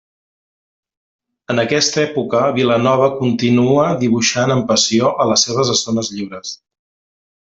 [1.53, 6.57] En aquesta època Vilanova continua dibuixant, amb passió, a les seves estones lliures.